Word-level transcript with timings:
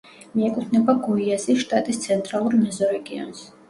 მიეკუთვნება 0.37 0.95
გოიასის 1.09 1.63
შტატის 1.67 2.03
ცენტრალურ 2.09 2.61
მეზორეგიონს. 2.67 3.51